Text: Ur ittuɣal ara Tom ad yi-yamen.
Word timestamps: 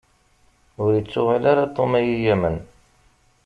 Ur 0.83 0.91
ittuɣal 0.99 1.43
ara 1.51 1.73
Tom 1.75 1.91
ad 1.99 2.05
yi-yamen. 2.09 2.57